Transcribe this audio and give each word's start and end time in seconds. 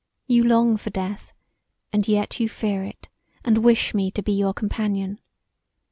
You 0.25 0.43
long 0.43 0.77
for 0.77 0.89
death 0.89 1.31
and 1.93 2.07
yet 2.07 2.39
you 2.39 2.49
fear 2.49 2.83
it 2.83 3.07
and 3.45 3.59
wish 3.59 3.93
me 3.93 4.09
to 4.13 4.23
be 4.23 4.31
your 4.31 4.51
companion. 4.51 5.19